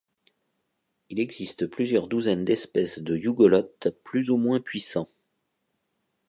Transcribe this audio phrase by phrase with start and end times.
[1.09, 5.11] Il existe plusieurs douzaines d'espèces de yugoloths plus ou moins puissants.